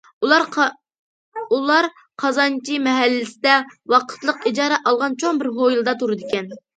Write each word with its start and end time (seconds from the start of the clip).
ئۇلار 1.57 1.87
قازانچى 2.23 2.77
مەھەللىسىدە 2.87 3.57
ۋاقىتلىق 3.95 4.47
ئىجارە 4.53 4.79
ئالغان 4.93 5.19
چوڭ 5.25 5.43
بىر 5.43 5.51
ھويلىدا 5.59 5.95
تۇرىدىكەن. 6.01 6.49